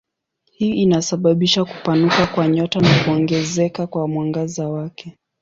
[0.51, 5.17] Hii inasababisha kupanuka kwa nyota na kuongezeka kwa mwangaza wake.